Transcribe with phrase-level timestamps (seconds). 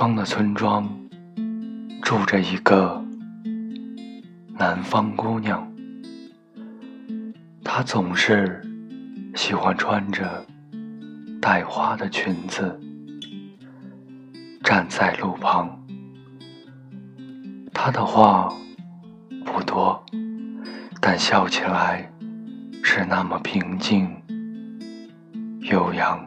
[0.00, 0.88] 方的村庄
[2.00, 3.04] 住着一个
[4.58, 5.70] 南方姑娘，
[7.62, 8.62] 她总是
[9.34, 10.46] 喜欢穿着
[11.38, 12.80] 带花的裙子，
[14.64, 15.78] 站在路旁。
[17.74, 18.50] 她的话
[19.44, 20.02] 不多，
[20.98, 22.10] 但笑起来
[22.82, 24.10] 是那么平静
[25.60, 26.26] 悠扬。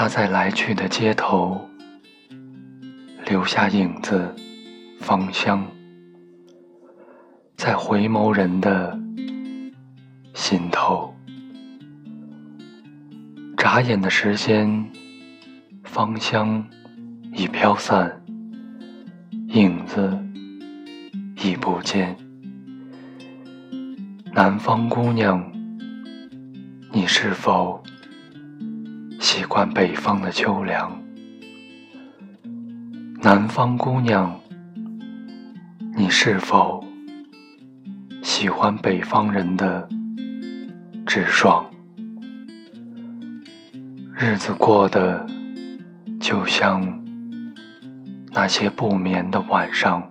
[0.00, 1.60] 他在来去的街头
[3.26, 4.32] 留下影子，
[5.00, 5.66] 芳香，
[7.56, 8.96] 在回眸人的
[10.34, 11.12] 心头。
[13.56, 14.88] 眨眼的时间，
[15.82, 16.64] 芳香
[17.32, 18.22] 已飘散，
[19.48, 20.16] 影子
[21.42, 22.16] 已不见。
[24.32, 25.44] 南方姑娘，
[26.92, 27.82] 你是否？
[29.30, 30.98] 习惯北方的秋凉，
[33.20, 34.40] 南方姑娘，
[35.94, 36.82] 你是否
[38.22, 39.86] 喜欢北方人的
[41.06, 41.70] 直爽？
[44.16, 45.26] 日子过得
[46.18, 46.82] 就像
[48.32, 50.10] 那些不眠的晚上，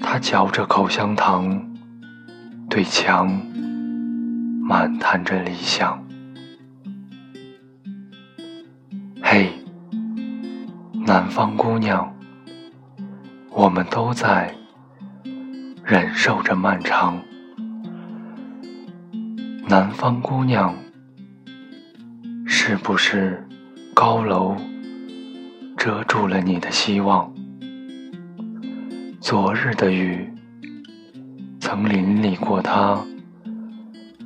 [0.00, 1.64] 他嚼着口香糖，
[2.68, 3.40] 对墙。
[4.68, 6.04] 漫谈着理想，
[9.22, 9.48] 嘿，
[11.06, 12.12] 南方姑娘，
[13.52, 14.52] 我们都在
[15.84, 17.16] 忍受着漫长。
[19.68, 20.74] 南方姑娘，
[22.44, 23.46] 是不是
[23.94, 24.56] 高楼
[25.76, 27.32] 遮住了你的希望？
[29.20, 30.28] 昨日的雨
[31.60, 33.00] 曾淋漓过她。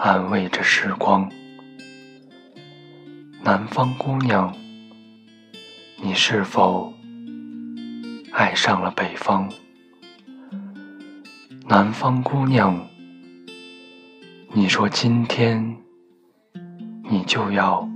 [0.00, 1.28] 安慰着时光，
[3.42, 4.54] 南方姑娘，
[6.00, 6.94] 你是否
[8.30, 9.50] 爱上了北方？
[11.66, 12.80] 南方姑娘，
[14.52, 15.76] 你说今天
[17.10, 17.86] 你就要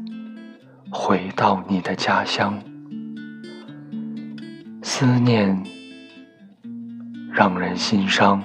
[0.90, 2.60] 回到你的家乡，
[4.82, 5.56] 思念
[7.32, 8.42] 让人心伤，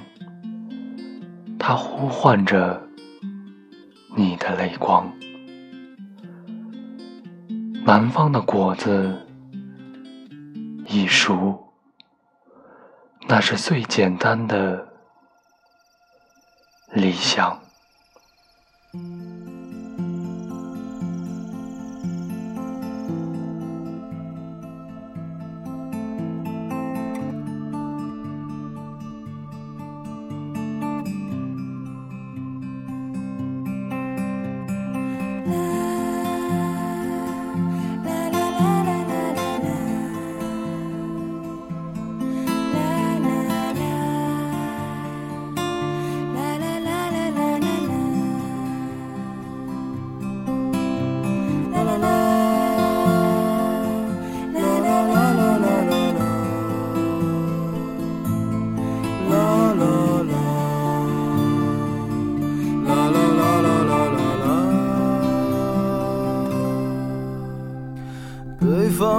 [1.57, 2.86] 它呼唤着。
[4.19, 5.13] 你的泪光，
[7.85, 9.16] 南方的果子
[10.88, 11.72] 已熟，
[13.27, 14.88] 那是最简单的
[16.94, 17.61] 理想。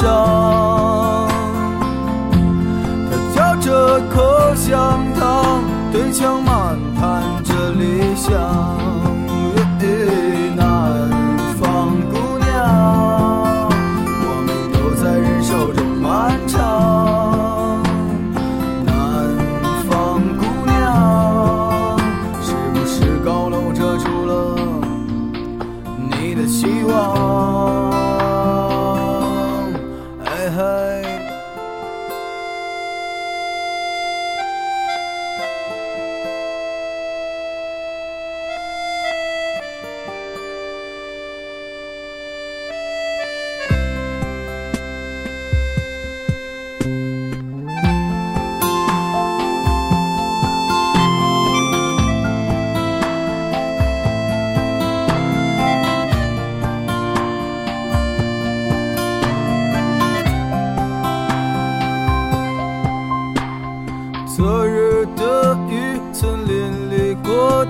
[0.00, 1.28] 上。
[3.34, 5.62] 他嚼着口香糖，
[5.92, 8.87] 对墙漫谈着理想。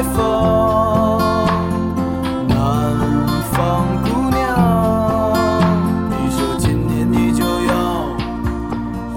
[0.00, 1.18] 南方，
[2.48, 2.56] 南
[3.52, 4.40] 方姑娘，
[6.08, 7.70] 你说今年你就要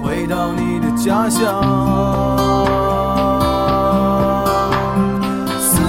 [0.02, 1.40] 回到你的家乡。
[5.58, 5.80] 思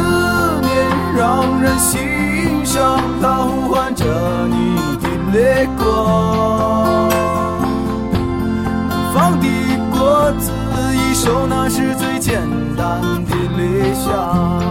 [0.61, 0.71] 念
[1.17, 4.05] 让人心伤，它呼唤着
[4.47, 7.09] 你的泪光。
[8.87, 9.45] 南方的
[9.91, 10.53] 果子
[10.93, 12.39] 已熟，那是最简
[12.77, 14.64] 单的理想。